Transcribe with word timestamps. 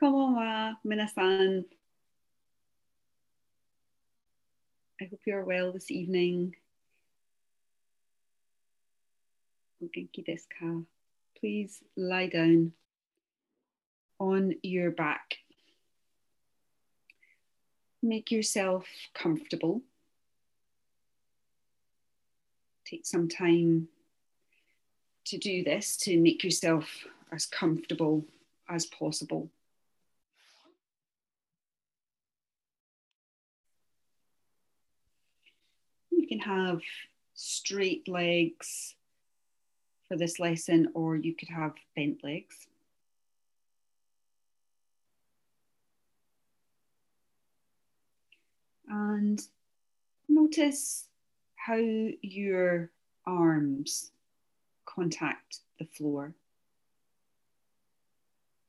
Konbanwa, 0.00 0.76
minasan. 0.84 1.64
I 5.00 5.04
hope 5.04 5.20
you 5.26 5.34
are 5.34 5.44
well 5.44 5.72
this 5.72 5.90
evening. 5.90 6.54
Genki 9.82 10.22
desu 10.22 10.46
ka? 10.58 10.82
Please 11.40 11.82
lie 11.96 12.26
down 12.26 12.72
on 14.20 14.52
your 14.62 14.90
back. 14.90 15.36
Make 18.02 18.30
yourself 18.30 18.84
comfortable. 19.14 19.80
Take 22.84 23.06
some 23.06 23.28
time 23.28 23.88
to 25.24 25.38
do 25.38 25.64
this 25.64 25.96
to 25.98 26.20
make 26.20 26.44
yourself 26.44 27.06
as 27.32 27.46
comfortable 27.46 28.26
as 28.68 28.84
possible. 28.84 29.50
Can 36.38 36.48
have 36.48 36.80
straight 37.34 38.08
legs 38.08 38.94
for 40.08 40.16
this 40.16 40.38
lesson, 40.38 40.88
or 40.94 41.16
you 41.16 41.34
could 41.34 41.48
have 41.48 41.74
bent 41.94 42.22
legs. 42.22 42.66
And 48.88 49.42
notice 50.28 51.08
how 51.56 51.76
your 51.76 52.90
arms 53.26 54.12
contact 54.84 55.60
the 55.78 55.84
floor 55.84 56.32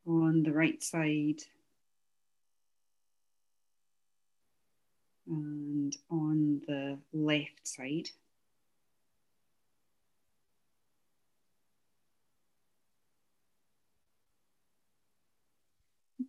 on 0.07 0.43
the 0.43 0.51
right 0.51 0.81
side 0.81 1.43
and 5.27 5.95
left 7.25 7.67
side. 7.67 8.09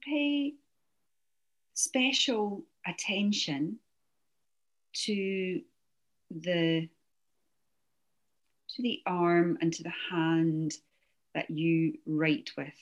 Pay 0.02 0.54
special 1.74 2.62
attention 2.86 3.78
to 4.92 5.60
the 6.30 6.88
to 8.74 8.82
the 8.82 9.02
arm 9.06 9.58
and 9.60 9.72
to 9.72 9.82
the 9.82 9.92
hand 10.10 10.72
that 11.34 11.50
you 11.50 11.98
write 12.06 12.50
with. 12.56 12.74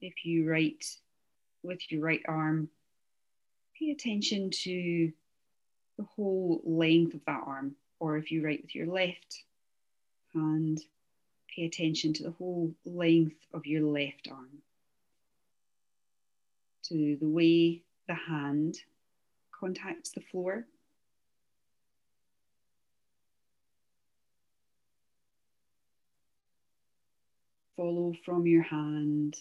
If 0.00 0.24
you 0.24 0.48
write 0.48 0.84
with 1.62 1.80
your 1.90 2.02
right 2.02 2.22
arm, 2.26 2.68
pay 3.78 3.90
attention 3.90 4.50
to 4.50 5.12
the 5.98 6.04
whole 6.04 6.60
length 6.64 7.14
of 7.14 7.24
that 7.26 7.42
arm. 7.46 7.76
Or 7.98 8.16
if 8.16 8.30
you 8.30 8.44
write 8.44 8.62
with 8.62 8.74
your 8.74 8.86
left 8.86 9.42
hand, 10.34 10.82
pay 11.54 11.64
attention 11.64 12.12
to 12.14 12.24
the 12.24 12.32
whole 12.32 12.74
length 12.84 13.36
of 13.52 13.66
your 13.66 13.82
left 13.82 14.28
arm. 14.30 14.62
To 16.84 17.16
the 17.20 17.28
way 17.28 17.82
the 18.06 18.14
hand 18.14 18.78
contacts 19.52 20.10
the 20.10 20.20
floor. 20.20 20.66
follow 27.76 28.14
from 28.24 28.46
your 28.46 28.62
hand 28.62 29.36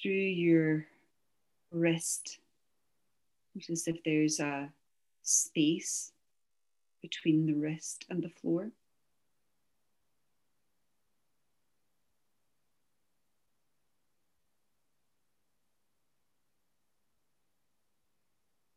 through 0.00 0.10
your 0.10 0.86
wrist, 1.70 2.38
is 3.54 3.86
if 3.86 4.02
there's 4.04 4.40
a 4.40 4.70
space 5.22 6.12
between 7.00 7.46
the 7.46 7.54
wrist 7.54 8.04
and 8.08 8.22
the 8.22 8.28
floor. 8.28 8.70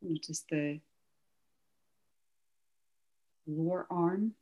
Notice 0.02 0.44
the 0.50 0.80
lower 3.48 3.88
arm 3.90 4.34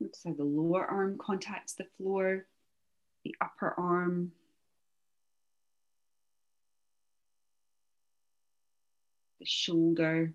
Notice 0.00 0.22
how 0.24 0.32
the 0.34 0.44
lower 0.44 0.84
arm 0.84 1.18
contacts 1.18 1.72
the 1.74 1.86
floor, 1.96 2.46
the 3.24 3.34
upper 3.40 3.74
arm. 3.78 4.32
The 9.38 9.46
shoulder. 9.46 10.32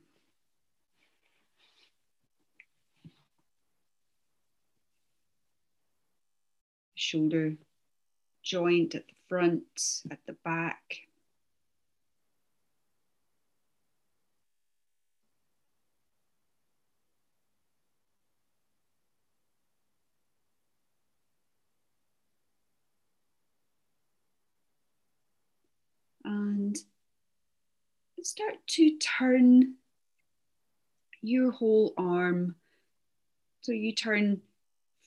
Shoulder 6.95 7.55
joint 8.43 8.95
at 8.95 9.07
the 9.07 9.13
front, 9.27 10.01
at 10.09 10.19
the 10.25 10.33
back. 10.43 10.97
and 26.23 26.77
start 28.23 28.55
to 28.67 28.97
turn 28.97 29.75
your 31.21 31.51
whole 31.51 31.93
arm. 31.97 32.55
So 33.61 33.71
you 33.71 33.93
turn 33.93 34.41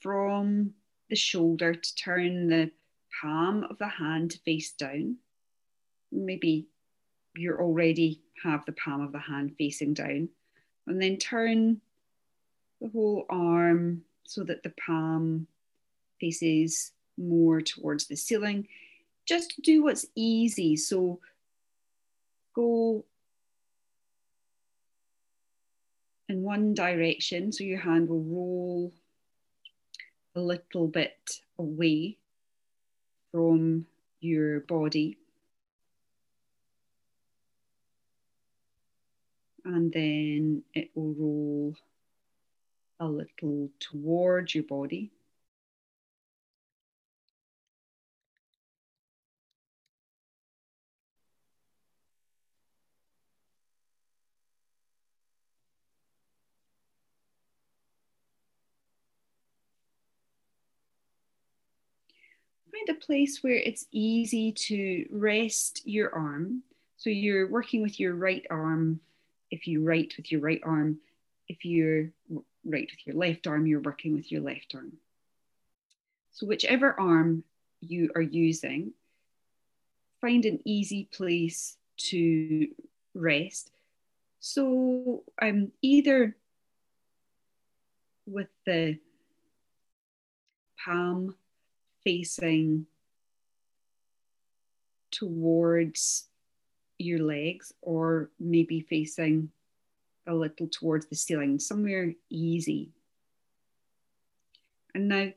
from 0.01 0.75
the 1.11 1.17
shoulder 1.17 1.75
to 1.75 1.95
turn 1.95 2.49
the 2.49 2.71
palm 3.21 3.65
of 3.65 3.79
the 3.79 3.89
hand 3.89 4.39
face 4.45 4.73
down. 4.73 5.17
Maybe 6.13 6.67
you 7.37 7.55
already 7.55 8.21
have 8.43 8.65
the 8.65 8.73
palm 8.73 9.01
of 9.01 9.13
the 9.13 9.19
hand 9.19 9.55
facing 9.59 9.95
down. 9.95 10.29
And 10.87 11.01
then 11.01 11.17
turn 11.17 11.81
the 12.81 12.89
whole 12.89 13.27
arm 13.29 14.03
so 14.25 14.45
that 14.45 14.63
the 14.63 14.73
palm 14.87 15.47
faces 16.21 16.93
more 17.17 17.61
towards 17.61 18.07
the 18.07 18.17
ceiling 18.17 18.69
just 19.27 19.61
do 19.63 19.83
what's 19.83 20.07
easy. 20.15 20.77
So 20.77 21.21
go 22.54 23.04
in 26.28 26.42
one 26.42 26.75
direction. 26.75 27.53
So 27.53 27.65
your 27.65 27.81
hand 27.81 28.09
will 28.09 28.22
roll 28.22 28.92
a 30.34 30.41
little 30.41 30.88
bit 30.88 31.41
away 31.59 32.19
from 33.31 33.87
your 34.20 34.60
body. 34.60 35.19
And 39.65 39.92
then 39.92 40.62
it 40.74 40.91
will 40.95 41.15
roll 41.15 41.77
a 43.00 43.07
little 43.07 43.71
towards 43.80 44.54
your 44.54 44.65
body. 44.65 45.10
Find 62.84 62.97
a 62.97 63.01
place 63.01 63.42
where 63.42 63.54
it's 63.54 63.86
easy 63.92 64.53
to 64.53 65.07
rest 65.10 65.83
your 65.84 66.15
arm. 66.15 66.63
So 66.97 67.10
you're 67.10 67.48
working 67.48 67.83
with 67.83 68.01
your 68.01 68.15
right 68.15 68.45
arm. 68.51 69.01
If 69.51 69.66
you 69.66 69.84
write 69.84 70.15
with 70.16 70.31
your 70.33 70.41
right 70.41 70.60
arm, 70.65 70.98
if 71.48 71.65
you 71.65 72.13
write 72.65 72.91
with 72.91 73.07
your 73.07 73.16
left 73.16 73.47
arm, 73.47 73.66
you're 73.66 73.81
working 73.81 74.15
with 74.15 74.31
your 74.33 74.42
left 74.42 74.75
arm. 74.75 74.92
So 76.33 76.47
whichever 76.47 76.98
arm 76.98 77.45
you 77.81 78.10
are 78.16 78.22
using, 78.22 78.92
find 80.21 80.45
an 80.45 80.60
easy 80.65 81.09
place 81.13 81.77
to 81.97 82.69
rest. 83.15 83.71
So 84.41 85.22
um, 85.41 85.71
either 85.81 86.36
with 88.27 88.48
the 88.66 88.98
palm 90.84 91.34
facing 92.04 92.86
towards 95.10 96.28
your 96.98 97.21
legs 97.21 97.72
or 97.80 98.30
maybe 98.39 98.80
facing 98.80 99.51
a 100.27 100.34
little 100.34 100.68
towards 100.68 101.06
the 101.06 101.16
ceiling, 101.16 101.59
somewhere 101.59 102.12
easy. 102.30 102.91
And 104.95 105.09
now 105.09 105.28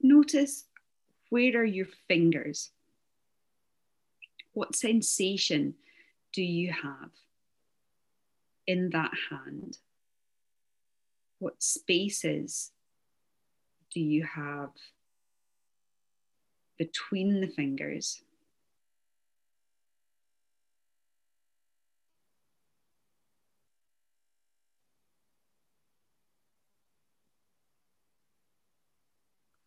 notice 0.00 0.64
where 1.28 1.60
are 1.60 1.64
your 1.64 1.86
fingers? 2.08 2.70
What 4.52 4.74
sensation 4.74 5.74
do 6.32 6.42
you 6.42 6.72
have 6.72 7.10
in 8.66 8.90
that 8.90 9.12
hand? 9.30 9.78
What 11.38 11.62
spaces 11.62 12.72
do 13.92 14.00
you 14.00 14.24
have 14.24 14.70
between 16.78 17.40
the 17.40 17.48
fingers? 17.48 18.22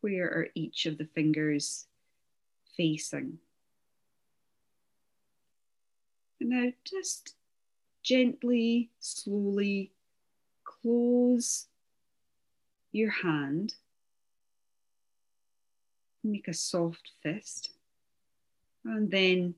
Where 0.02 0.26
are 0.26 0.48
each 0.56 0.86
of 0.86 0.98
the 0.98 1.06
fingers 1.06 1.88
facing? 2.76 3.40
And 6.42 6.50
now 6.50 6.74
just 6.84 7.36
gently, 8.02 8.90
slowly 9.00 9.92
close 10.66 11.68
your 12.92 13.12
hand. 13.12 13.76
Make 16.24 16.48
a 16.48 16.54
soft 16.54 17.12
fist. 17.22 17.72
And 18.86 19.10
then 19.10 19.56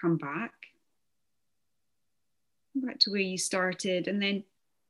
come 0.00 0.16
back. 0.16 0.52
Back 2.74 2.98
to 3.00 3.10
where 3.10 3.20
you 3.20 3.38
started. 3.38 4.08
And 4.08 4.20
then 4.20 4.44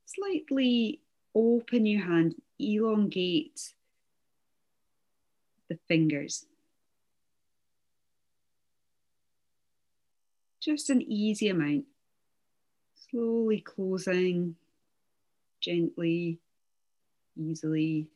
slightly 0.06 1.00
open 1.34 1.86
your 1.86 2.04
hand, 2.04 2.34
elongate 2.58 3.74
the 5.68 5.78
fingers. 5.88 6.46
Just 10.60 10.90
an 10.90 11.02
easy 11.02 11.48
amount. 11.48 11.86
Slowly 13.10 13.60
closing, 13.60 14.56
gently, 15.60 16.38
easily. 17.36 18.06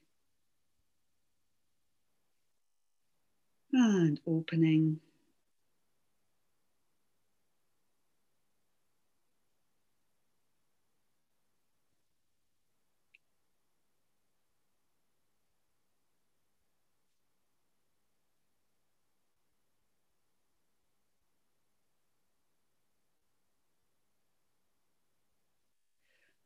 And 3.78 4.18
opening. 4.26 5.00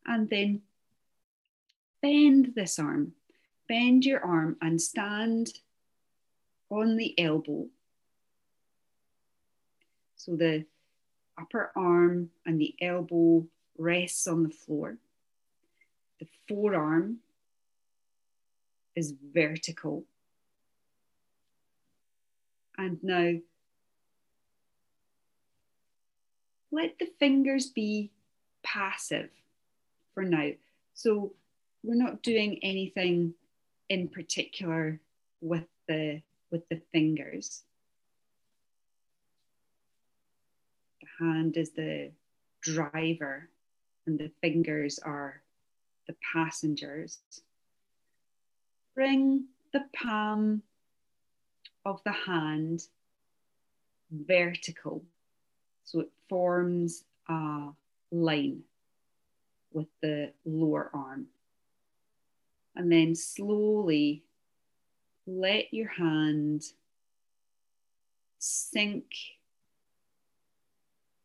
and 0.06 0.28
then 0.28 0.62
bend 2.02 2.52
this 2.56 2.80
arm. 2.80 3.12
Bend 3.68 4.04
your 4.04 4.20
arm 4.24 4.56
and 4.60 4.80
stand 4.82 5.52
on 6.70 6.96
the 6.96 7.18
elbow. 7.18 7.66
So 10.16 10.36
the 10.36 10.64
upper 11.38 11.72
arm 11.74 12.30
and 12.46 12.60
the 12.60 12.74
elbow 12.80 13.46
rests 13.76 14.26
on 14.26 14.44
the 14.44 14.50
floor. 14.50 14.98
The 16.20 16.26
forearm 16.48 17.18
is 18.94 19.14
vertical. 19.34 20.04
And 22.76 22.98
now 23.02 23.34
let 26.70 26.98
the 26.98 27.08
fingers 27.18 27.66
be 27.66 28.10
passive 28.62 29.30
for 30.14 30.22
now. 30.22 30.50
So 30.94 31.32
we're 31.82 31.94
not 31.94 32.22
doing 32.22 32.58
anything 32.62 33.34
in 33.88 34.08
particular 34.08 35.00
with 35.40 35.64
the 35.88 36.22
with 36.50 36.68
the 36.68 36.80
fingers. 36.92 37.62
The 41.00 41.24
hand 41.24 41.56
is 41.56 41.70
the 41.70 42.10
driver 42.62 43.48
and 44.06 44.18
the 44.18 44.30
fingers 44.40 44.98
are 44.98 45.42
the 46.06 46.16
passengers. 46.32 47.18
Bring 48.94 49.44
the 49.72 49.84
palm 49.94 50.62
of 51.84 52.00
the 52.04 52.12
hand 52.12 52.86
vertical 54.10 55.04
so 55.84 56.00
it 56.00 56.10
forms 56.28 57.04
a 57.28 57.68
line 58.10 58.60
with 59.72 59.86
the 60.02 60.32
lower 60.44 60.90
arm. 60.92 61.26
And 62.76 62.90
then 62.90 63.14
slowly 63.14 64.24
let 65.26 65.72
your 65.72 65.88
hand 65.88 66.64
sink, 68.38 69.04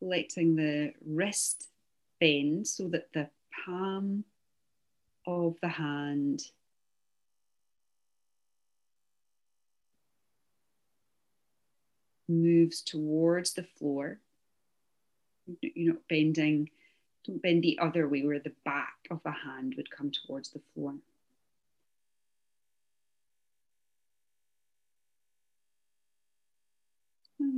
letting 0.02 0.56
the 0.56 0.94
wrist 1.06 1.68
bend 2.20 2.68
so 2.68 2.88
that 2.90 3.12
the 3.14 3.30
palm 3.66 4.24
of 5.26 5.56
the 5.62 5.70
hand 5.70 6.42
moves 12.28 12.82
towards 12.82 13.54
the 13.54 13.64
floor. 13.64 14.20
You're 15.62 15.94
not 15.94 16.08
bending 16.10 16.70
don't 17.26 17.42
bend 17.42 17.64
the 17.64 17.80
other 17.80 18.08
way 18.08 18.24
where 18.24 18.40
the 18.40 18.54
back 18.64 18.96
of 19.10 19.22
the 19.24 19.32
hand 19.32 19.74
would 19.78 19.90
come 19.90 20.12
towards 20.12 20.50
the 20.50 20.62
floor. 20.74 20.94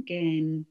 Again, 0.08 0.66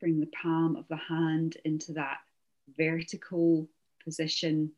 bring 0.00 0.18
the 0.18 0.26
palm 0.42 0.76
of 0.76 0.86
the 0.88 0.96
hand 0.96 1.58
into 1.64 1.92
that 1.92 2.18
vertical 2.78 3.68
position 4.02 4.70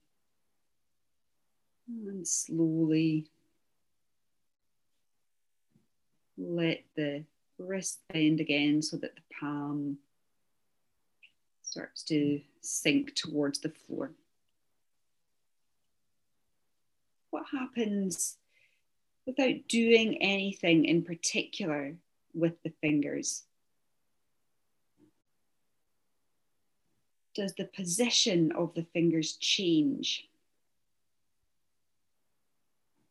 and 1.89 2.27
slowly 2.27 3.27
let 6.37 6.83
the 6.97 7.23
wrist 7.59 8.01
bend 8.13 8.41
again 8.41 8.83
so 8.83 8.97
that 8.97 9.15
the 9.15 9.23
palm 9.41 9.97
starts 11.63 12.03
to 12.03 12.41
sink 12.63 13.15
towards 13.15 13.61
the 13.61 13.69
floor. 13.69 14.11
What 17.31 17.45
happens 17.53 18.39
without 19.31 19.69
doing 19.69 20.21
anything 20.21 20.85
in 20.85 21.03
particular 21.03 21.95
with 22.35 22.61
the 22.65 22.73
fingers? 22.81 23.45
Does 27.35 27.55
the 27.55 27.67
position 27.67 28.51
of 28.53 28.75
the 28.75 28.83
fingers 28.93 29.37
change 29.37 30.29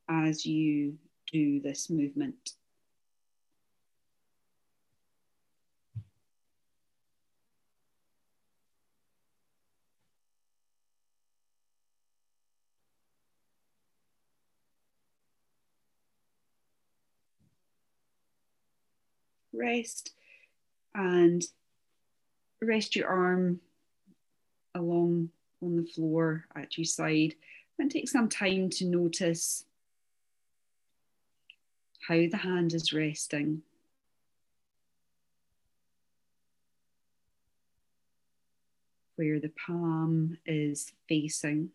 as 0.09 0.45
you 0.45 0.97
do 1.31 1.61
this 1.61 1.89
movement? 1.89 2.55
Rest 19.53 20.11
and 20.93 21.43
rest 22.61 22.95
your 22.95 23.07
arm 23.07 23.59
along 24.75 25.29
on 25.61 25.75
the 25.75 25.83
floor 25.83 26.45
at 26.55 26.77
your 26.77 26.85
side 26.85 27.35
and 27.77 27.89
take 27.89 28.09
some 28.09 28.29
time 28.29 28.69
to 28.69 28.85
notice 28.85 29.65
how 32.07 32.15
the 32.15 32.37
hand 32.37 32.73
is 32.73 32.91
resting. 32.91 33.61
Where 39.15 39.39
the 39.39 39.51
palm 39.67 40.37
is 40.45 40.93
facing. 41.07 41.71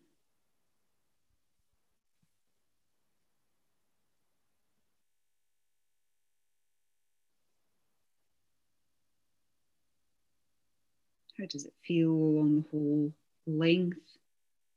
How 11.37 11.45
does 11.45 11.65
it 11.65 11.73
feel 11.81 12.11
along 12.11 12.55
the 12.55 12.69
whole 12.71 13.13
length 13.45 13.99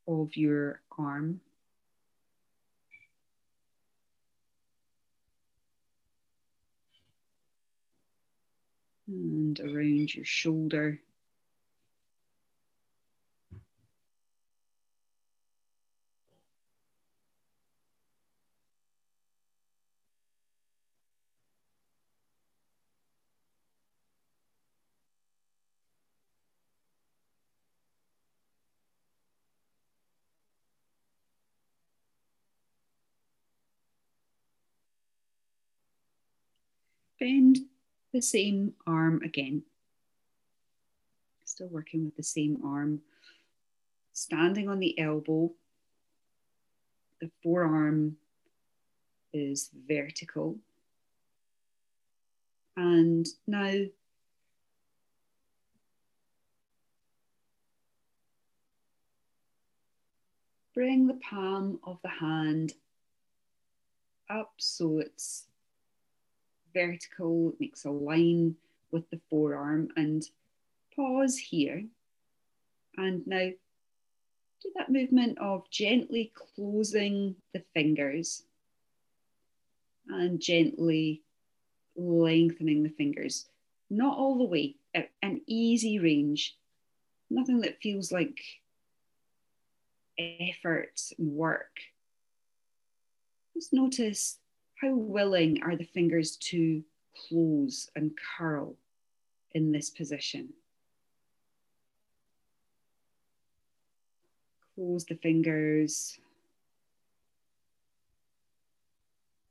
of 0.07 0.37
your 0.37 0.81
arm? 0.99 1.41
And 9.09 9.59
around 9.61 10.15
your 10.15 10.25
shoulder. 10.25 11.01
Bend 37.19 37.59
the 38.13 38.23
same 38.23 38.75
arm 38.87 39.23
again. 39.23 39.63
Still 41.45 41.69
working 41.69 42.05
with 42.05 42.17
the 42.17 42.23
same 42.23 42.59
arm. 42.65 43.01
Standing 44.13 44.69
on 44.69 44.79
the 44.79 44.99
elbow, 44.99 45.53
the 47.21 47.31
forearm 47.43 48.17
is 49.33 49.71
vertical. 49.89 50.57
And 52.77 53.27
now 53.47 53.87
bring 60.75 61.09
the 61.09 61.19
palm 61.29 61.81
of 61.83 61.99
the 62.03 62.09
hand 62.09 62.73
up 64.31 64.53
so 64.59 64.99
it's 64.99 65.47
vertical, 66.79 67.55
makes 67.59 67.85
a 67.85 67.91
line 67.91 68.55
with 68.93 69.09
the 69.11 69.21
forearm 69.29 69.89
and 69.97 70.25
pause 70.95 71.37
here. 71.37 71.85
And 72.97 73.27
now 73.27 73.51
do 74.63 74.73
that 74.77 74.91
movement 74.91 75.39
of 75.39 75.69
gently 75.71 76.33
closing 76.35 77.35
the 77.53 77.63
fingers 77.75 78.45
and 80.09 80.41
gently 80.41 81.23
lengthening 81.97 82.83
the 82.83 82.91
fingers. 82.91 83.47
Not 83.91 84.17
all 84.17 84.39
the 84.39 84.45
way, 84.45 84.77
an 85.23 85.41
easy 85.47 85.99
range, 85.99 86.57
nothing 87.31 87.61
that 87.61 87.81
feels 87.83 88.13
like 88.13 88.39
effort 90.19 91.01
and 91.19 91.33
work. 91.33 91.81
Just 93.55 93.73
notice 93.73 94.39
how 94.81 94.95
willing 94.95 95.63
are 95.63 95.77
the 95.77 95.85
fingers 95.85 96.37
to 96.37 96.83
close 97.29 97.91
and 97.97 98.13
curl 98.37 98.77
in 99.53 99.73
this 99.73 99.91
position? 99.91 100.51
Close 104.75 105.05
the 105.05 105.17
fingers 105.17 106.19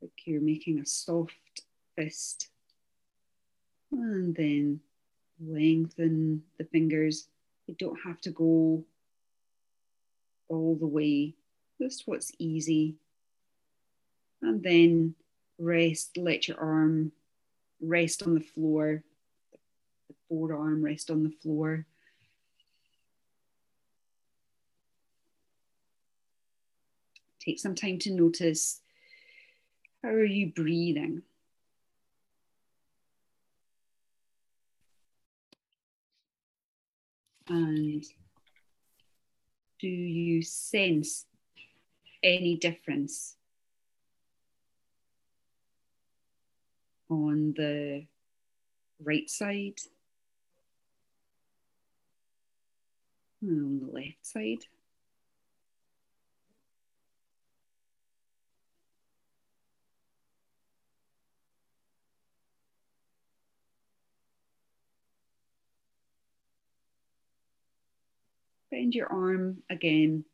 like 0.00 0.10
you're 0.24 0.40
making 0.40 0.78
a 0.78 0.86
soft 0.86 1.34
fist. 1.96 2.48
And 3.92 4.34
then 4.34 4.80
lengthen 5.40 6.42
the 6.56 6.64
fingers. 6.64 7.28
You 7.66 7.74
don't 7.78 7.98
have 8.04 8.20
to 8.22 8.30
go 8.30 8.84
all 10.48 10.76
the 10.76 10.86
way, 10.86 11.34
just 11.78 12.04
what's 12.06 12.32
easy 12.38 12.96
and 14.42 14.62
then 14.62 15.14
rest, 15.58 16.16
let 16.16 16.48
your 16.48 16.58
arm 16.60 17.12
rest 17.80 18.22
on 18.22 18.34
the 18.34 18.40
floor, 18.40 19.02
the 20.08 20.14
forearm 20.28 20.84
rest 20.84 21.10
on 21.10 21.24
the 21.24 21.34
floor. 21.42 21.86
Take 27.40 27.58
some 27.58 27.74
time 27.74 27.98
to 28.00 28.10
notice 28.10 28.80
how 30.02 30.10
are 30.10 30.24
you 30.24 30.52
breathing? 30.52 31.22
And 37.48 38.04
do 39.80 39.88
you 39.88 40.42
sense 40.42 41.24
any 42.22 42.56
difference 42.56 43.37
on 47.08 47.54
the 47.56 48.06
right 49.02 49.28
side 49.28 49.78
and 53.40 53.64
on 53.64 53.80
the 53.80 53.92
left 53.92 54.26
side. 54.26 54.64
Bend 68.70 68.94
your 68.94 69.10
arm 69.10 69.62
again, 69.70 70.24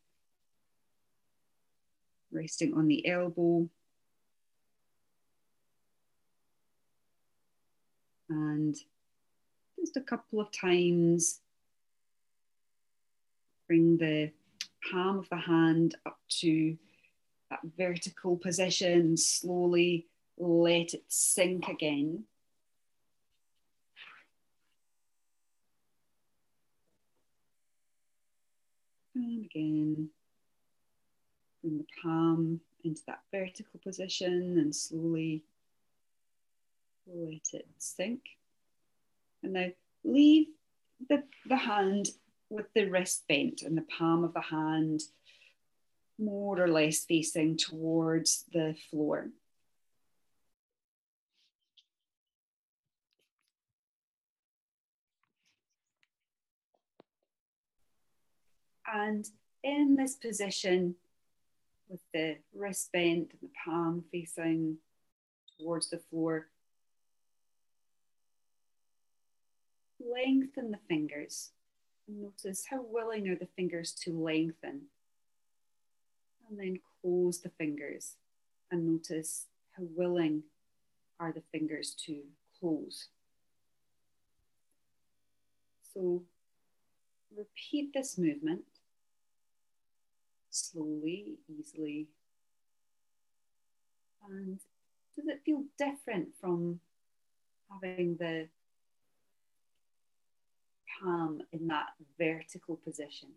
resting 2.33 2.75
on 2.75 2.89
the 2.89 3.07
elbow. 3.07 3.69
And 8.35 8.77
just 9.79 9.97
a 9.97 10.01
couple 10.01 10.41
of 10.41 10.51
times 10.51 11.41
bring 13.69 13.97
the 13.97 14.31
palm 14.91 15.19
of 15.19 15.29
the 15.29 15.37
hand 15.37 15.95
up 16.05 16.19
to 16.29 16.77
that 17.51 17.61
vertical 17.79 18.37
position, 18.37 19.17
slowly 19.17 20.07
let 20.37 20.95
it 20.95 21.05
sink 21.09 21.69
again. 21.69 22.25
And 29.15 29.45
again, 29.45 30.09
bring 31.63 31.79
the 31.79 31.87
palm 32.03 32.61
into 32.83 33.03
that 33.07 33.21
vertical 33.33 33.81
position 33.81 34.59
and 34.59 34.75
slowly 34.75 35.45
let 37.07 37.41
it 37.53 37.67
sink. 37.79 38.23
And 39.43 39.53
now 39.53 39.69
leave 40.05 40.47
the, 41.09 41.25
the 41.47 41.57
hand 41.57 42.09
with 42.51 42.67
the 42.75 42.87
wrist 42.87 43.25
bent 43.29 43.63
and 43.63 43.77
the 43.77 43.87
palm 43.99 44.25
of 44.25 44.35
the 44.35 44.41
hand 44.41 45.03
more 46.19 46.61
or 46.61 46.69
less 46.69 47.05
facing 47.05 47.57
towards 47.57 48.45
the 48.53 48.77
floor. 48.91 49.31
And 58.87 59.27
in 59.65 59.97
this 59.97 60.15
position, 60.15 60.95
with 61.89 62.01
the 62.13 62.37
wrist 62.55 62.93
bent 62.93 63.33
and 63.33 63.41
the 63.43 63.51
palm 63.65 64.05
facing 64.13 64.77
towards 65.59 65.91
the 65.91 65.99
floor, 66.11 66.49
lengthen 70.05 70.71
the 70.71 70.79
fingers. 70.89 71.51
Notice 72.07 72.65
how 72.71 72.83
willing 72.83 73.29
are 73.29 73.37
the 73.37 73.49
fingers 73.57 73.93
to 74.05 74.13
lengthen. 74.13 74.83
And 76.49 76.59
then 76.59 76.79
close 77.01 77.41
the 77.41 77.51
fingers 77.51 78.17
and 78.71 78.87
notice 78.87 79.47
how 79.73 79.85
willing 79.97 80.43
are 81.19 81.33
the 81.33 81.43
fingers 81.53 81.95
to 82.07 82.23
close. 82.61 83.09
So 85.95 86.25
repeat 87.37 87.93
this 87.95 88.19
movement 88.19 88.63
slowly, 90.51 91.39
easily. 91.49 92.09
And 94.29 94.59
Does 95.17 95.29
it 95.29 95.43
feel 95.45 95.65
different 95.79 96.29
from 96.41 96.81
having 97.71 98.17
the 98.17 98.49
palm 101.01 101.43
in 101.53 101.69
that 101.69 101.89
vertical 102.19 102.77
position? 102.77 103.29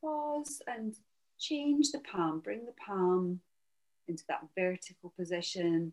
Pause 0.00 0.62
and 0.66 0.94
change 1.38 1.90
the 1.92 2.00
palm, 2.00 2.40
bring 2.40 2.66
the 2.66 2.74
palm 2.86 3.40
into 4.08 4.24
that 4.28 4.42
vertical 4.56 5.12
position, 5.16 5.92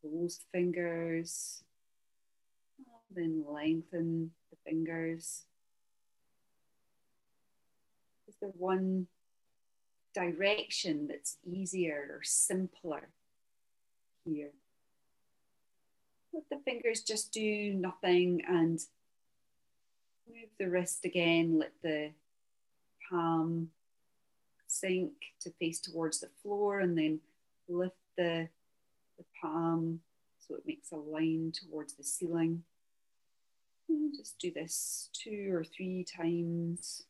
close 0.00 0.38
the 0.38 0.58
fingers, 0.58 1.62
then 3.14 3.44
lengthen 3.48 4.30
the 4.50 4.56
fingers. 4.64 5.44
Is 8.28 8.36
there 8.40 8.50
one 8.56 9.06
direction 10.14 11.08
that's 11.08 11.36
easier 11.44 12.08
or 12.10 12.20
simpler 12.22 13.08
here? 14.24 14.52
Let 16.32 16.44
the 16.48 16.60
fingers 16.64 17.02
just 17.02 17.32
do 17.32 17.74
nothing 17.74 18.42
and 18.46 18.78
move 20.34 20.50
the 20.58 20.68
wrist 20.68 21.04
again. 21.04 21.58
Let 21.58 21.72
the 21.82 22.10
palm 23.10 23.70
sink 24.66 25.12
to 25.40 25.50
face 25.58 25.80
towards 25.80 26.20
the 26.20 26.30
floor 26.42 26.80
and 26.80 26.96
then 26.96 27.20
lift 27.68 27.96
the, 28.16 28.48
the 29.18 29.24
palm 29.40 30.00
so 30.38 30.54
it 30.54 30.66
makes 30.66 30.92
a 30.92 30.96
line 30.96 31.52
towards 31.52 31.94
the 31.94 32.04
ceiling. 32.04 32.62
And 33.88 34.14
just 34.16 34.38
do 34.38 34.50
this 34.52 35.10
two 35.12 35.50
or 35.52 35.64
three 35.64 36.04
times. 36.04 37.04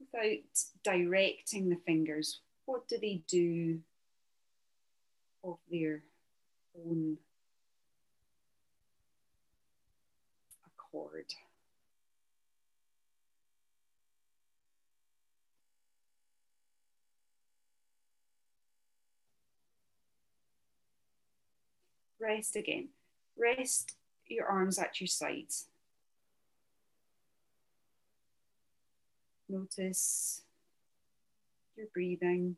Without 0.00 0.38
directing 0.84 1.68
the 1.68 1.78
fingers, 1.86 2.40
what 2.64 2.88
do 2.88 2.98
they 2.98 3.22
do 3.28 3.80
of 5.44 5.58
their 5.70 6.02
own 6.76 7.18
accord? 10.66 11.26
Rest 22.20 22.56
again. 22.56 22.88
Rest 23.36 23.96
your 24.28 24.46
arms 24.46 24.78
at 24.78 25.00
your 25.00 25.08
sides. 25.08 25.66
Notice 29.52 30.40
your 31.76 31.88
breathing. 31.92 32.56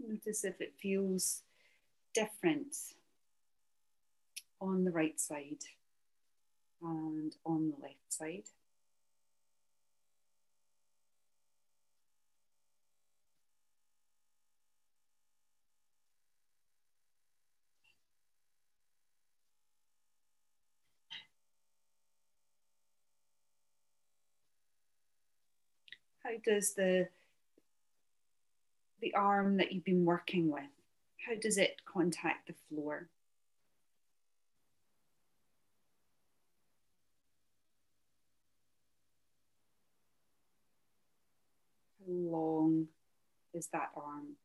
Notice 0.00 0.44
if 0.44 0.62
it 0.62 0.72
feels 0.80 1.42
different 2.14 2.74
on 4.62 4.84
the 4.84 4.90
right 4.90 5.20
side 5.20 5.64
and 6.84 7.34
on 7.46 7.70
the 7.70 7.82
left 7.82 8.12
side. 8.12 8.44
How 26.22 26.30
does 26.42 26.72
the 26.72 27.08
the 29.00 29.14
arm 29.14 29.58
that 29.58 29.70
you've 29.72 29.84
been 29.84 30.06
working 30.06 30.50
with, 30.50 30.62
how 31.26 31.34
does 31.34 31.58
it 31.58 31.82
contact 31.84 32.46
the 32.46 32.54
floor? 32.70 33.08
Long 42.08 42.88
is 43.52 43.68
that 43.72 43.90
arm? 43.96 44.36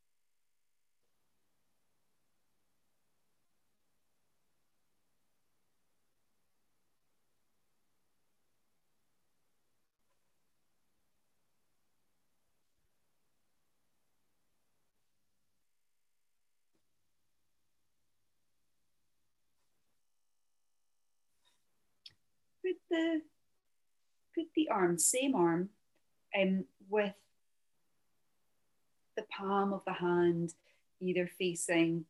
put 22.70 22.76
the 22.90 23.20
put 24.34 24.46
the 24.54 24.68
arm, 24.68 24.98
same 24.98 25.34
arm, 25.34 25.70
um, 26.40 26.64
with 26.88 27.14
the 29.20 29.26
palm 29.36 29.72
of 29.72 29.84
the 29.84 29.92
hand 29.92 30.54
either 31.00 31.28
facing 31.38 32.04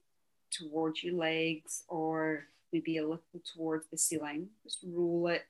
towards 0.51 1.03
your 1.03 1.15
legs 1.15 1.83
or 1.89 2.45
maybe 2.73 2.99
a 2.99 3.03
little 3.03 3.21
towards 3.55 3.87
the 3.89 3.99
ceiling. 3.99 4.49
Just 4.63 4.79
roll 4.87 5.29
it 5.29 5.43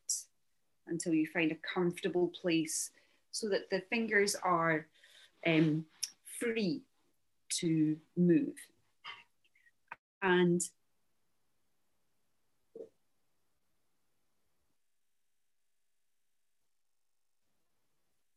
until 0.86 1.12
you 1.12 1.26
find 1.26 1.52
a 1.52 1.74
comfortable 1.74 2.32
place 2.40 2.90
so 3.30 3.48
that 3.50 3.68
the 3.70 3.82
fingers 3.90 4.34
are 4.42 4.86
um, 5.46 5.84
free 6.38 6.82
to 7.60 7.96
move. 8.16 8.54
And 10.22 10.62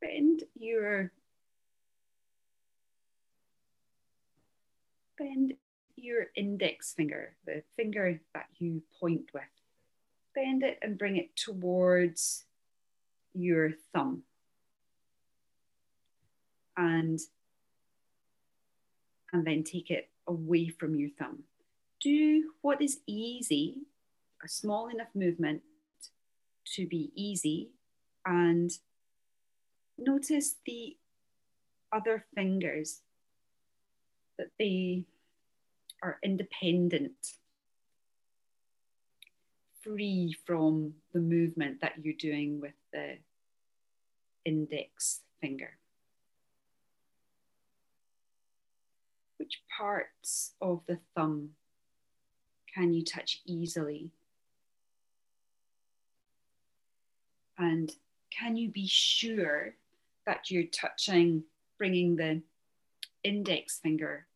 bend 0.02 0.44
your 0.56 1.12
bend 5.24 5.54
your 5.96 6.26
index 6.36 6.94
finger, 6.94 7.36
the 7.46 7.64
finger 7.78 8.20
that 8.34 8.48
you 8.58 8.84
point 9.00 9.30
with. 9.34 9.44
Bend 10.36 10.64
it 10.64 10.80
and 10.82 10.98
bring 10.98 11.18
it 11.18 11.36
towards 11.36 12.46
your 13.34 13.72
thumb. 13.94 14.24
And, 16.76 17.20
and 19.32 19.46
then 19.46 19.64
take 19.64 19.92
it 19.92 20.10
away 20.28 20.70
from 20.70 20.96
your 20.96 21.10
thumb. 21.18 21.44
Do 22.02 22.52
what 22.62 22.82
is 22.82 23.00
easy, 23.08 23.84
a 24.44 24.50
small 24.50 24.90
enough 24.90 25.14
movement 25.14 25.62
to 26.76 26.88
be 26.88 27.12
easy 27.16 27.70
and 28.26 28.72
notice 29.98 30.56
the 30.66 30.98
other 31.92 32.26
fingers 32.34 33.02
that 34.38 34.48
they 34.58 35.06
are 36.04 36.20
independent, 36.22 37.38
free 39.82 40.36
from 40.46 40.94
the 41.14 41.20
movement 41.20 41.80
that 41.82 41.94
you're 42.04 42.14
doing 42.14 42.60
with 42.60 42.74
the 42.92 43.18
index 44.44 45.22
finger. 45.40 45.78
Which 49.38 49.62
parts 49.78 50.54
of 50.62 50.82
the 50.88 51.00
thumb 51.16 51.52
can 52.74 52.94
you 52.94 53.04
touch 53.06 53.42
easily? 53.46 54.12
And 57.58 57.90
can 58.30 58.58
you 58.58 58.70
be 58.70 58.88
sure 58.88 59.76
that 60.26 60.52
you're 60.52 60.64
touching, 60.64 61.44
bringing 61.78 62.18
the 62.18 62.42
index 63.24 63.80
finger 63.80 64.28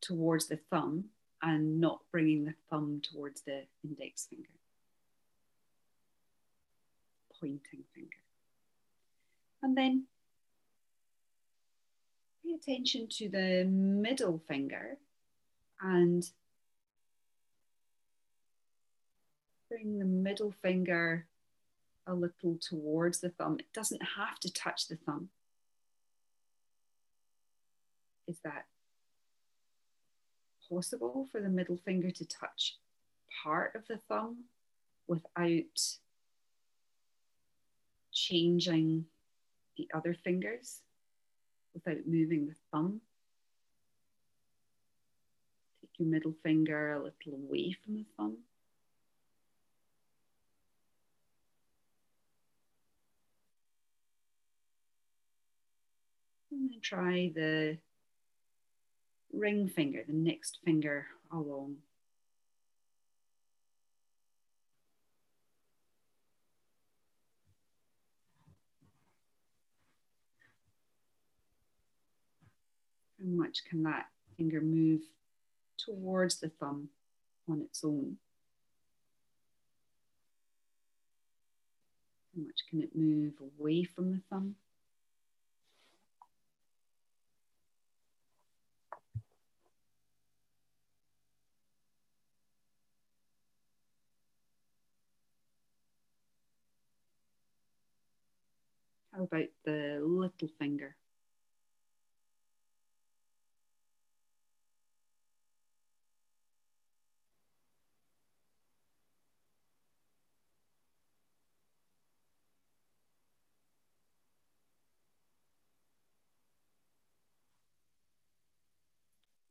towards 0.00 0.46
the 0.46 0.58
thumb 0.70 1.04
and 1.42 1.80
not 1.80 2.00
bringing 2.10 2.44
the 2.44 2.54
thumb 2.68 3.00
towards 3.02 3.42
the 3.42 3.64
index 3.84 4.26
finger. 4.26 4.48
Pointing 7.40 7.84
finger. 7.94 8.16
And 9.62 9.76
then 9.76 10.04
pay 12.44 12.54
attention 12.54 13.08
to 13.08 13.28
the 13.28 13.64
middle 13.64 14.42
finger 14.48 14.98
and 15.80 16.28
bring 19.68 19.98
the 19.98 20.04
middle 20.04 20.52
finger 20.62 21.26
a 22.06 22.14
little 22.14 22.58
towards 22.60 23.20
the 23.20 23.30
thumb. 23.30 23.56
It 23.58 23.72
doesn't 23.72 24.02
have 24.16 24.38
to 24.40 24.52
touch 24.52 24.88
the 24.88 24.96
thumb. 24.96 25.28
Is 28.26 28.38
that 28.44 28.66
possible 30.70 31.26
for 31.32 31.40
the 31.40 31.48
middle 31.48 31.78
finger 31.84 32.10
to 32.10 32.24
touch 32.24 32.76
part 33.42 33.74
of 33.74 33.86
the 33.88 33.98
thumb 34.08 34.44
without 35.06 35.80
changing 38.12 39.04
the 39.76 39.88
other 39.94 40.14
fingers, 40.14 40.82
without 41.74 42.06
moving 42.06 42.46
the 42.46 42.54
thumb? 42.70 43.00
Take 45.80 45.90
your 45.98 46.08
middle 46.08 46.34
finger 46.42 46.92
a 46.94 46.98
little 46.98 47.40
away 47.48 47.76
from 47.84 47.94
the 47.94 48.04
thumb. 48.16 48.36
And 56.52 56.70
then 56.70 56.80
try 56.80 57.32
the 57.34 57.78
ring 59.32 59.68
finger, 59.68 60.02
the 60.06 60.12
next 60.12 60.58
finger 60.64 61.06
along. 61.32 61.76
How 73.18 73.26
much 73.26 73.64
can 73.68 73.82
that 73.82 74.06
finger 74.36 74.60
move 74.60 75.02
towards 75.76 76.40
the 76.40 76.48
thumb 76.48 76.88
on 77.48 77.60
its 77.60 77.84
own? 77.84 78.16
How 82.34 82.42
much 82.42 82.60
can 82.68 82.80
it 82.80 82.96
move 82.96 83.34
away 83.40 83.84
from 83.84 84.12
the 84.12 84.20
thumb? 84.30 84.56
How 99.20 99.24
about 99.24 99.50
the 99.66 100.00
little 100.02 100.48
finger? 100.58 100.96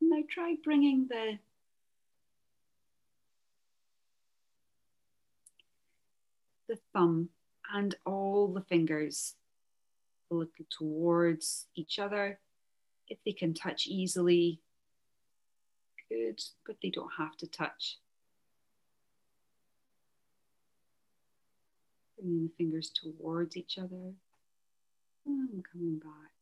Now 0.02 0.24
try 0.28 0.56
bringing 0.64 1.10
the 1.10 1.38
the 6.68 6.80
thumb 6.92 7.30
and 7.72 7.94
all 8.04 8.48
the 8.48 8.62
fingers 8.62 9.36
little 10.30 10.52
towards 10.70 11.68
each 11.76 12.00
other. 12.00 12.40
If 13.08 13.18
they 13.26 13.32
can 13.32 13.54
touch 13.54 13.88
easily, 13.88 14.62
good, 16.10 16.42
but 16.66 16.78
they 16.82 16.90
don't 16.90 17.12
have 17.18 17.36
to 17.38 17.48
touch. 17.48 17.98
Bringing 22.20 22.44
the 22.44 22.54
fingers 22.58 22.92
towards 22.92 23.56
each 23.56 23.78
other 23.78 24.14
and 25.26 25.64
coming 25.72 26.00
back. 26.00 26.39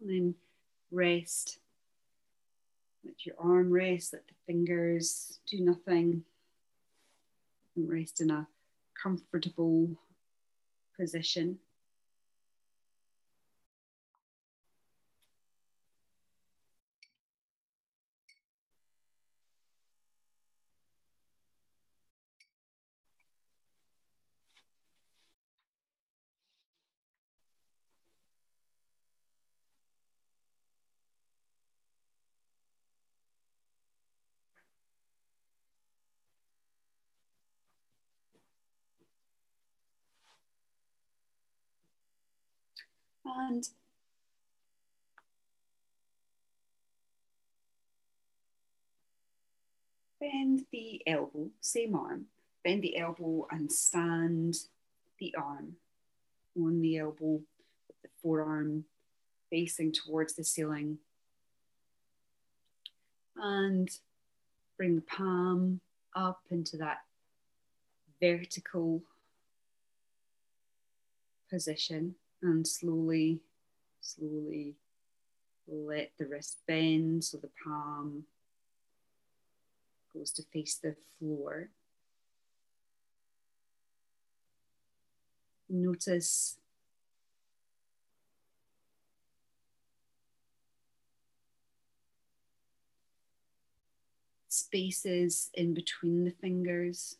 And 0.00 0.10
then 0.10 0.34
rest. 0.90 1.58
Let 3.04 3.24
your 3.24 3.36
arm 3.38 3.70
rest, 3.70 4.12
let 4.12 4.26
the 4.26 4.34
fingers 4.46 5.38
do 5.46 5.60
nothing. 5.60 6.24
And 7.76 7.88
rest 7.88 8.20
in 8.20 8.30
a 8.30 8.46
comfortable 9.00 9.90
position. 10.98 11.58
And 43.26 43.68
bend 50.20 50.66
the 50.70 51.02
elbow, 51.06 51.50
same 51.60 51.94
arm, 51.94 52.26
bend 52.62 52.82
the 52.82 52.96
elbow 52.96 53.46
and 53.50 53.70
stand 53.70 54.56
the 55.18 55.34
arm. 55.36 55.76
On 56.58 56.80
the 56.80 56.96
elbow 56.98 57.42
with 57.88 58.02
the 58.02 58.08
forearm 58.22 58.84
facing 59.50 59.92
towards 59.92 60.34
the 60.34 60.44
ceiling. 60.44 60.98
And 63.36 63.90
bring 64.78 64.94
the 64.96 65.02
palm 65.02 65.80
up 66.14 66.40
into 66.50 66.78
that 66.78 67.00
vertical 68.20 69.02
position 71.50 72.14
and 72.46 72.66
slowly, 72.66 73.40
slowly 74.00 74.76
let 75.68 76.12
the 76.18 76.26
wrist 76.26 76.58
bend 76.66 77.24
so 77.24 77.36
the 77.38 77.50
palm 77.64 78.24
goes 80.14 80.30
to 80.32 80.42
face 80.52 80.76
the 80.76 80.94
floor. 81.18 81.70
Notice 85.68 86.58
spaces 94.48 95.50
in 95.54 95.74
between 95.74 96.24
the 96.24 96.30
fingers 96.30 97.16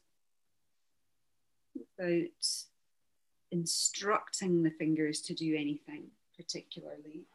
without 1.75 2.31
instructing 3.51 4.63
the 4.63 4.71
fingers 4.71 5.21
to 5.23 5.35
do 5.35 5.55
anything 5.55 6.05
particularly. 6.37 7.27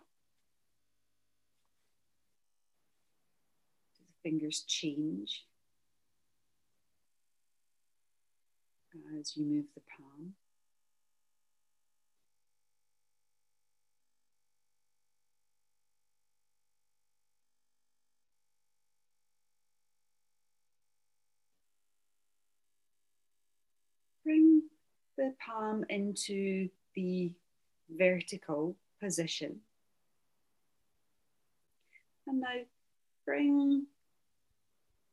Do 3.96 4.04
the 4.08 4.30
fingers 4.30 4.64
change 4.68 5.46
as 9.20 9.36
you 9.36 9.46
move 9.46 9.66
the 9.76 9.82
palm? 9.98 10.34
Bring 24.24 24.62
the 25.22 25.36
palm 25.46 25.86
into 25.88 26.68
the 26.96 27.32
vertical 27.96 28.76
position. 29.00 29.60
And 32.26 32.42
now 32.42 32.48
bring 33.24 33.86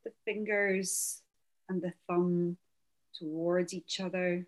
the 0.03 0.11
fingers 0.25 1.21
and 1.69 1.79
the 1.79 1.93
thumb 2.07 2.57
towards 3.19 3.71
each 3.71 3.99
other 3.99 4.47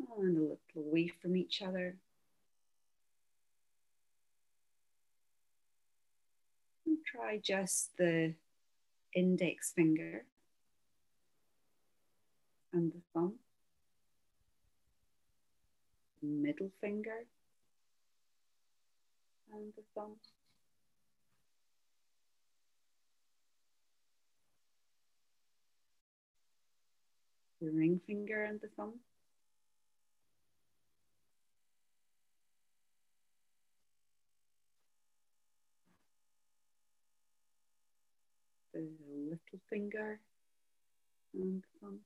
and 0.00 0.08
a 0.16 0.20
little 0.20 0.58
away 0.74 1.12
from 1.22 1.36
each 1.36 1.62
other. 1.62 1.94
try 7.06 7.38
just 7.42 7.96
the 7.96 8.34
index 9.14 9.72
finger 9.72 10.24
and 12.72 12.92
the 12.92 13.00
thumb, 13.14 13.34
middle 16.22 16.70
finger 16.80 17.26
and 19.52 19.72
the 19.76 19.82
thumb. 19.94 20.16
The 27.60 27.70
ring 27.70 28.00
finger 28.06 28.44
and 28.44 28.60
the 28.60 28.68
thumb. 28.76 28.94
The 38.72 38.86
little 39.08 39.60
finger 39.68 40.20
and 41.34 41.62
the 41.62 41.68
thumb. 41.80 42.00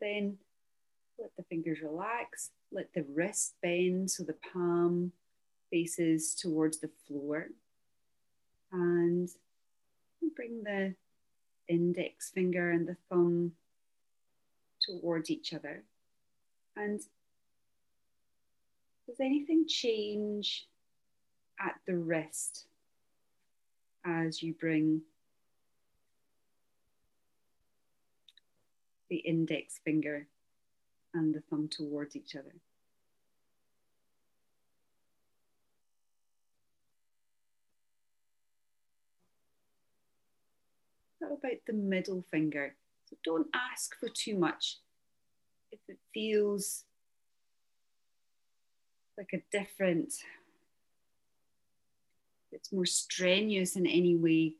Then 0.00 0.38
let 1.18 1.30
the 1.36 1.44
fingers 1.44 1.80
relax, 1.82 2.50
let 2.72 2.92
the 2.94 3.04
wrist 3.14 3.54
bend 3.62 4.10
so 4.10 4.24
the 4.24 4.36
palm 4.52 5.12
faces 5.70 6.34
towards 6.34 6.78
the 6.78 6.90
floor. 7.06 7.48
And 8.72 9.28
bring 10.34 10.62
the 10.62 10.94
index 11.68 12.30
finger 12.30 12.70
and 12.70 12.86
the 12.86 12.96
thumb 13.08 13.52
towards 14.80 15.30
each 15.30 15.52
other. 15.52 15.82
And 16.76 17.00
does 19.06 19.20
anything 19.20 19.66
change 19.68 20.66
at 21.58 21.74
the 21.86 21.96
wrist 21.96 22.66
as 24.04 24.42
you 24.42 24.54
bring 24.54 25.02
the 29.10 29.16
index 29.16 29.80
finger 29.84 30.28
and 31.12 31.34
the 31.34 31.42
thumb 31.50 31.68
towards 31.68 32.16
each 32.16 32.36
other. 32.36 32.54
How 41.20 41.34
about 41.34 41.58
the 41.66 41.72
middle 41.72 42.24
finger? 42.30 42.76
So 43.06 43.16
don't 43.24 43.48
ask 43.54 43.98
for 43.98 44.08
too 44.08 44.38
much. 44.38 44.78
If 45.72 45.80
it 45.88 45.98
feels 46.14 46.84
like 49.18 49.30
a 49.34 49.42
different, 49.50 50.14
it's 52.52 52.72
more 52.72 52.86
strenuous 52.86 53.76
in 53.76 53.86
any 53.86 54.16
way, 54.16 54.54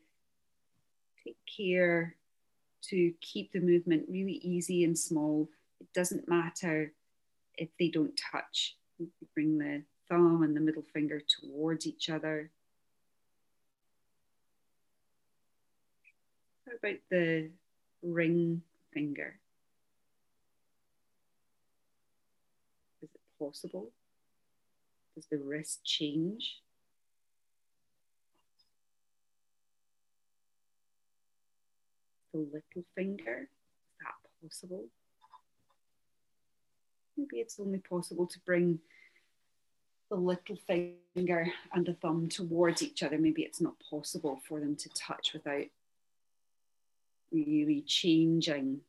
take 1.25 1.39
care 1.57 2.17
to 2.83 3.13
keep 3.21 3.53
the 3.53 3.61
movement 3.61 4.07
really 4.09 4.41
easy 4.43 4.85
and 4.85 4.99
small. 4.99 5.49
It 5.81 5.93
doesn't 5.95 6.29
matter 6.29 6.93
if 7.57 7.69
they 7.79 7.89
don't 7.89 8.19
touch. 8.33 8.77
You 8.99 9.09
bring 9.35 9.59
the 9.59 9.83
thumb 10.09 10.43
and 10.43 10.57
the 10.57 10.61
middle 10.61 10.85
finger 10.93 11.21
towards 11.21 11.87
each 11.87 12.11
other. 12.11 12.51
How 16.67 16.73
about 16.77 17.01
the 17.11 17.51
ring 18.03 18.63
finger? 18.93 19.39
Is 23.03 23.09
it 23.15 23.21
possible? 23.39 23.91
Does 25.15 25.27
the 25.27 25.39
wrist 25.39 25.85
change? 25.85 26.61
The 32.33 32.39
little 32.39 32.85
finger. 32.95 33.49
Is 33.49 33.99
that 34.01 34.43
possible? 34.43 34.85
Maybe 37.17 37.37
it's 37.37 37.59
only 37.61 37.79
possible 37.79 38.27
to 38.27 38.39
bring 38.41 38.81
the 40.11 40.17
little 40.17 40.57
finger 40.67 41.53
and 41.73 41.87
the 41.87 41.95
thumb 41.95 42.29
towards 42.29 42.83
each 42.83 43.03
other. 43.03 43.19
Maybe 43.19 43.43
it's 43.43 43.61
not 43.61 43.75
possible 43.91 44.41
for 44.49 44.59
them 44.61 44.77
to 44.77 44.89
touch 44.91 45.33
without 45.33 45.67
really 47.31 47.83
changing 47.87 48.81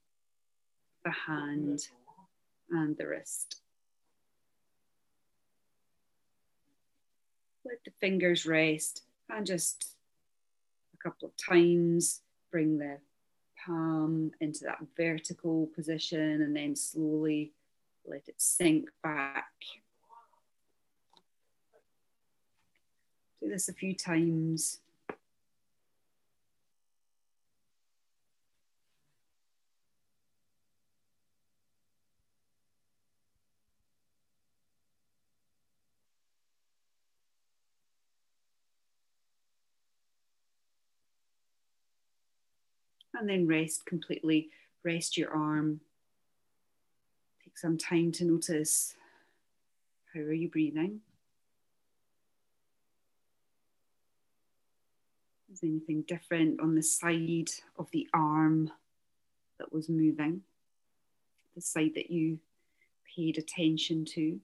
the 1.03 1.11
hand 1.11 1.87
and 2.69 2.97
the 2.97 3.07
wrist. 3.07 3.61
Let 7.65 7.83
the 7.85 7.91
fingers 7.99 8.45
rest 8.45 9.03
and 9.29 9.45
just 9.45 9.95
a 10.93 10.97
couple 10.97 11.27
of 11.27 11.37
times 11.37 12.21
bring 12.51 12.79
the 12.79 12.97
palm 13.65 14.31
into 14.39 14.63
that 14.65 14.79
vertical 14.95 15.69
position 15.75 16.41
and 16.41 16.55
then 16.55 16.75
slowly 16.75 17.51
let 18.05 18.27
it 18.27 18.35
sink 18.37 18.89
back. 19.03 19.51
Do 23.41 23.49
this 23.49 23.69
a 23.69 23.73
few 23.73 23.95
times. 23.95 24.79
And 43.13 43.29
then 43.29 43.47
rest 43.47 43.85
completely. 43.85 44.49
Rest 44.83 45.17
your 45.17 45.31
arm. 45.31 45.81
Take 47.43 47.57
some 47.57 47.77
time 47.77 48.11
to 48.13 48.25
notice 48.25 48.95
how 50.13 50.21
are 50.21 50.33
you 50.33 50.49
breathing? 50.49 51.01
Is 55.51 55.61
anything 55.63 56.03
different 56.03 56.61
on 56.61 56.75
the 56.75 56.83
side 56.83 57.51
of 57.77 57.89
the 57.91 58.07
arm 58.13 58.71
that 59.59 59.71
was 59.71 59.89
moving? 59.89 60.41
The 61.55 61.61
side 61.61 61.91
that 61.95 62.09
you 62.09 62.39
paid 63.15 63.37
attention 63.37 64.05
to? 64.05 64.39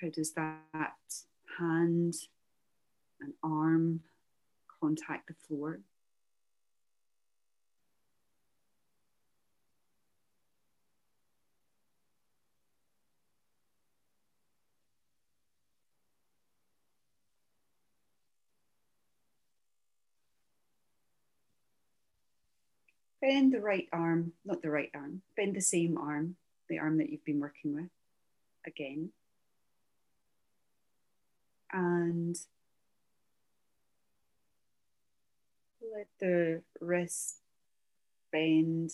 How 0.00 0.08
does 0.10 0.32
that 0.34 0.94
hand 1.58 2.14
and 3.20 3.32
arm 3.42 4.00
contact 4.80 5.26
the 5.26 5.34
floor? 5.34 5.80
Bend 23.20 23.52
the 23.52 23.60
right 23.60 23.88
arm, 23.92 24.32
not 24.44 24.62
the 24.62 24.70
right 24.70 24.90
arm, 24.94 25.22
bend 25.36 25.56
the 25.56 25.60
same 25.60 25.98
arm, 25.98 26.36
the 26.68 26.78
arm 26.78 26.98
that 26.98 27.10
you've 27.10 27.24
been 27.24 27.40
working 27.40 27.74
with 27.74 27.90
again 28.64 29.10
and 31.72 32.36
let 35.94 36.08
the 36.20 36.62
wrist 36.80 37.36
bend 38.30 38.92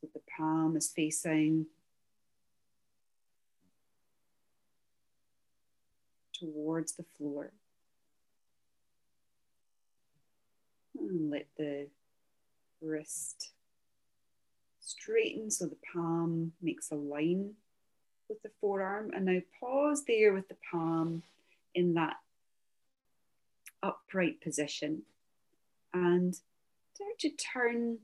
so 0.00 0.08
the 0.12 0.20
palm 0.36 0.76
is 0.76 0.88
facing 0.88 1.66
towards 6.32 6.92
the 6.92 7.04
floor. 7.16 7.52
And 10.98 11.30
let 11.30 11.46
the 11.56 11.88
wrist 12.80 13.50
straighten 14.80 15.50
so 15.50 15.66
the 15.66 15.76
palm 15.92 16.52
makes 16.60 16.90
a 16.90 16.94
line 16.94 17.54
with 18.28 18.42
the 18.42 18.50
forearm. 18.60 19.10
And 19.14 19.26
now 19.26 19.40
pause 19.60 20.04
there 20.06 20.32
with 20.32 20.48
the 20.48 20.56
palm 20.70 21.22
in 21.76 21.94
that 21.94 22.16
upright 23.82 24.40
position 24.40 25.02
and 25.94 26.34
start 26.94 27.18
to 27.20 27.30
turn 27.30 27.98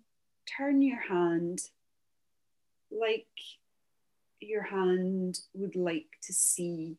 turn 0.57 0.83
your 0.83 1.01
hand 1.01 1.61
like 2.91 3.27
your 4.41 4.63
hand 4.63 5.41
would 5.55 5.75
like 5.75 6.19
to 6.23 6.33
see 6.33 6.97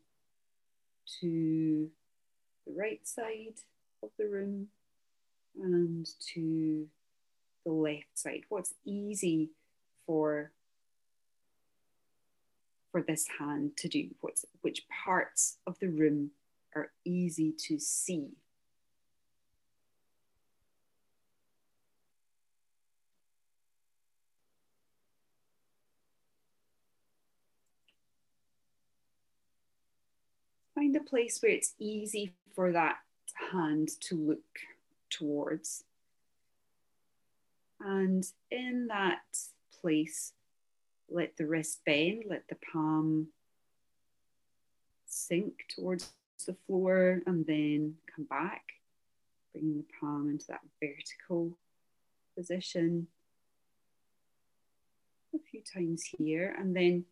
to 1.21 1.89
the 2.65 2.73
right 2.75 3.07
side 3.07 3.59
of 4.01 4.09
the 4.17 4.25
room 4.25 4.67
and 5.61 6.07
to 6.33 6.87
the 7.65 7.71
left 7.71 8.17
side. 8.17 8.43
What's 8.49 8.73
easy 8.85 9.51
for 10.05 10.51
for 12.91 13.01
this 13.01 13.25
hand 13.39 13.77
to 13.77 13.87
do? 13.87 14.09
What's 14.21 14.45
which 14.61 14.85
parts 15.05 15.57
of 15.67 15.77
the 15.79 15.89
room 15.89 16.31
are 16.75 16.91
easy 17.05 17.53
to 17.67 17.79
see? 17.79 18.29
Find 30.75 30.95
a 30.95 30.99
place 30.99 31.39
where 31.41 31.51
it's 31.51 31.75
easy 31.77 32.33
for 32.55 32.71
that 32.71 32.97
hand 33.51 33.89
to 34.01 34.15
look 34.15 34.59
towards. 35.09 35.83
And 37.79 38.25
in 38.49 38.87
that 38.87 39.21
place, 39.81 40.33
let 41.09 41.37
the 41.37 41.45
wrist 41.45 41.81
bend, 41.85 42.23
let 42.27 42.47
the 42.47 42.57
palm 42.71 43.27
sink 45.05 45.65
towards 45.75 46.11
the 46.45 46.55
floor 46.67 47.21
and 47.25 47.45
then 47.45 47.95
come 48.13 48.25
back, 48.25 48.63
bringing 49.51 49.77
the 49.77 49.85
palm 49.99 50.29
into 50.29 50.45
that 50.47 50.61
vertical 50.81 51.57
position. 52.35 53.07
A 55.35 55.39
few 55.49 55.61
times 55.61 56.03
here, 56.17 56.55
and 56.59 56.75
then 56.75 57.05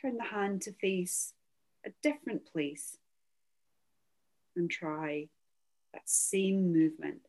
turn 0.00 0.16
the 0.16 0.24
hand 0.24 0.62
to 0.62 0.72
face 0.72 1.34
a 1.84 1.90
different 2.02 2.50
place 2.50 2.96
and 4.56 4.70
try 4.70 5.28
that 5.92 6.08
same 6.08 6.72
movement. 6.72 7.20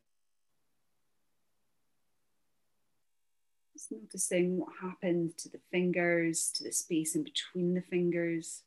Just 3.74 3.92
noticing 3.92 4.58
what 4.58 4.72
happens 4.80 5.34
to 5.34 5.50
the 5.50 5.60
fingers, 5.70 6.50
to 6.54 6.64
the 6.64 6.72
space 6.72 7.14
in 7.14 7.22
between 7.22 7.74
the 7.74 7.82
fingers 7.82 8.62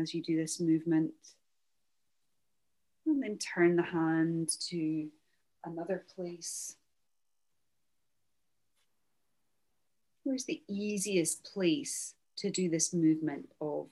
as 0.00 0.14
you 0.14 0.22
do 0.22 0.36
this 0.36 0.60
movement. 0.60 1.12
And 3.06 3.22
then 3.22 3.38
turn 3.38 3.76
the 3.76 3.82
hand 3.82 4.50
to 4.68 5.08
another 5.64 6.04
place. 6.14 6.76
Where's 10.22 10.44
the 10.44 10.62
easiest 10.68 11.44
place 11.44 12.14
to 12.36 12.50
do 12.50 12.68
this 12.68 12.92
movement 12.92 13.50
of 13.60 13.88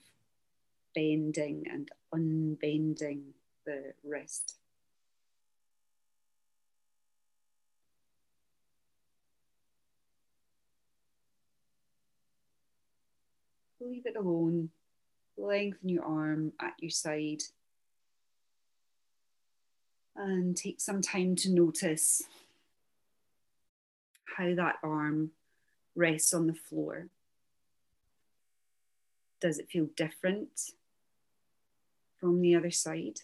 bending 0.93 1.65
and 1.71 1.89
unbending 2.13 3.33
the 3.65 3.93
wrist. 4.03 4.57
Leave 13.79 14.05
it 14.05 14.15
alone. 14.15 14.69
Lengthen 15.37 15.89
your 15.89 16.05
arm 16.05 16.53
at 16.61 16.73
your 16.79 16.89
side. 16.89 17.41
And 20.15 20.55
take 20.55 20.79
some 20.79 21.01
time 21.01 21.35
to 21.37 21.49
notice 21.49 22.21
how 24.37 24.53
that 24.55 24.75
arm 24.83 25.31
rests 25.95 26.33
on 26.33 26.47
the 26.47 26.53
floor. 26.53 27.07
Does 29.41 29.59
it 29.59 29.69
feel 29.69 29.89
different 29.95 30.71
from 32.23 32.39
the 32.39 32.55
other 32.55 32.71
side. 32.71 33.19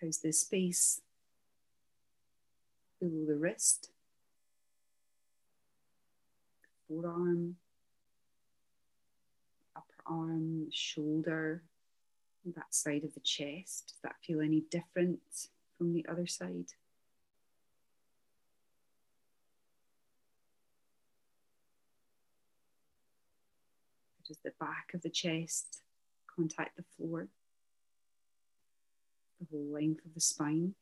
How's 0.00 0.18
the 0.18 0.32
space 0.32 1.02
below 2.98 3.26
the 3.26 3.36
wrist, 3.36 3.90
forearm, 6.88 7.56
upper 9.76 10.02
arm, 10.06 10.68
shoulder, 10.72 11.62
that 12.46 12.74
side 12.74 13.04
of 13.04 13.12
the 13.12 13.20
chest. 13.20 13.88
Does 13.88 13.98
that 14.02 14.16
feel 14.24 14.40
any 14.40 14.62
different 14.70 15.20
from 15.76 15.92
the 15.92 16.06
other 16.08 16.26
side? 16.26 16.72
Does 24.26 24.38
the 24.44 24.52
back 24.58 24.92
of 24.94 25.02
the 25.02 25.10
chest 25.10 25.82
contact 26.34 26.76
the 26.76 26.84
floor? 26.96 27.28
The 29.40 29.46
whole 29.50 29.72
length 29.72 30.04
of 30.04 30.14
the 30.14 30.20
spine? 30.20 30.74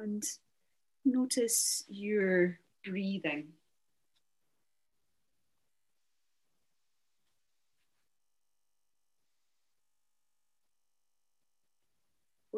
And 0.00 0.22
notice 1.04 1.84
your 1.88 2.60
breathing 2.84 3.48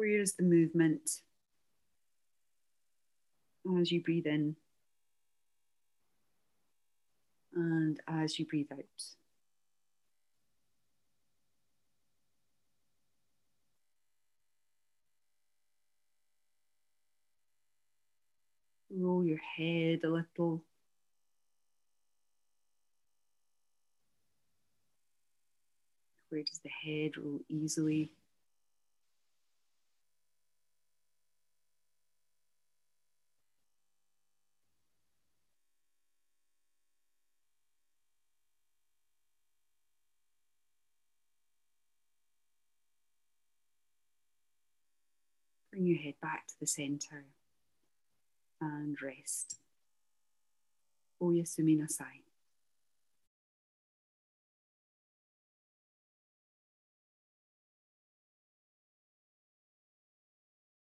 Where 0.01 0.19
is 0.19 0.33
the 0.33 0.41
movement 0.41 1.21
as 3.79 3.91
you 3.91 4.01
breathe 4.01 4.25
in 4.25 4.55
and 7.53 7.99
as 8.07 8.39
you 8.39 8.47
breathe 8.47 8.71
out? 8.71 9.20
Roll 18.93 19.23
your 19.23 19.37
head 19.37 20.01
a 20.03 20.09
little. 20.09 20.61
Where 26.29 26.43
does 26.43 26.59
the 26.59 26.69
head 26.69 27.17
roll 27.17 27.39
easily? 27.47 28.11
Bring 45.71 45.87
your 45.87 45.97
head 45.97 46.15
back 46.21 46.47
to 46.47 46.59
the 46.59 46.67
center 46.67 47.25
and 48.61 48.95
rest. 49.01 49.59
Oyasumi 51.21 51.77
Nasai. 51.77 52.30